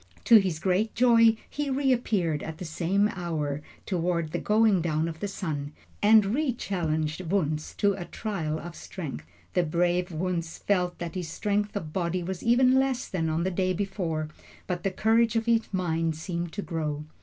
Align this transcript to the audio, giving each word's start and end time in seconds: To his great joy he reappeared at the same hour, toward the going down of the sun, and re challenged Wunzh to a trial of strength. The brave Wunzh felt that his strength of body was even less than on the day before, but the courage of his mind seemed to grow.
To 0.23 0.37
his 0.37 0.57
great 0.57 0.95
joy 0.95 1.37
he 1.47 1.69
reappeared 1.69 2.41
at 2.41 2.57
the 2.57 2.65
same 2.65 3.07
hour, 3.09 3.61
toward 3.85 4.31
the 4.31 4.39
going 4.39 4.81
down 4.81 5.07
of 5.07 5.19
the 5.19 5.27
sun, 5.27 5.73
and 6.01 6.33
re 6.33 6.53
challenged 6.53 7.21
Wunzh 7.29 7.77
to 7.77 7.93
a 7.93 8.05
trial 8.05 8.57
of 8.59 8.75
strength. 8.75 9.27
The 9.53 9.61
brave 9.61 10.09
Wunzh 10.11 10.57
felt 10.63 10.97
that 10.97 11.13
his 11.13 11.27
strength 11.29 11.75
of 11.75 11.93
body 11.93 12.23
was 12.23 12.41
even 12.41 12.79
less 12.79 13.07
than 13.07 13.29
on 13.29 13.43
the 13.43 13.51
day 13.51 13.73
before, 13.73 14.29
but 14.65 14.81
the 14.81 14.89
courage 14.89 15.35
of 15.35 15.45
his 15.45 15.71
mind 15.71 16.15
seemed 16.15 16.51
to 16.53 16.63
grow. 16.63 17.03